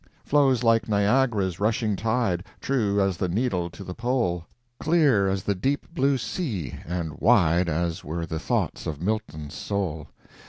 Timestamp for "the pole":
3.83-4.47